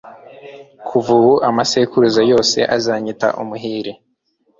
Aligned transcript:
kuva 0.87 1.09
ubu 1.19 1.33
amasekuruza 1.49 2.21
yose 2.31 2.57
azanyita 2.75 3.27
umuhire 3.41 3.91